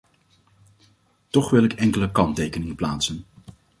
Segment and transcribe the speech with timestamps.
[1.29, 3.23] Toch wil ik enkele kanttekeningen plaatsen.